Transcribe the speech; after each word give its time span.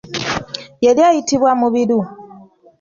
Yali 0.85 1.01
ayitibwa 1.09 1.51
Mubiru. 1.59 1.99